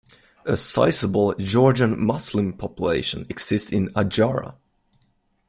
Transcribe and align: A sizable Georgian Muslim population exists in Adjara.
A 0.45 0.57
sizable 0.57 1.35
Georgian 1.35 2.03
Muslim 2.03 2.53
population 2.53 3.27
exists 3.29 3.71
in 3.71 3.89
Adjara. 3.89 4.55